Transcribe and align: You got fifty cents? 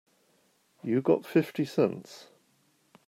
You 0.83 1.03
got 1.03 1.27
fifty 1.27 1.63
cents? 1.63 2.25